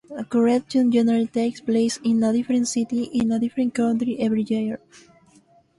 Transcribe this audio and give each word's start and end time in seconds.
Queeruption 0.29 0.91
generally 0.91 1.27
takes 1.27 1.61
place 1.61 1.97
in 2.03 2.23
a 2.23 2.33
different 2.33 2.67
city 2.67 3.03
in 3.03 3.31
a 3.31 3.37
different 3.37 3.75
country 3.75 4.17
every 4.19 4.41
year. 4.41 4.79